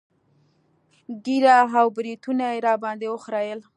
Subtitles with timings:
[1.23, 3.59] ږيره او برېتونه يې راباندې وخرييل.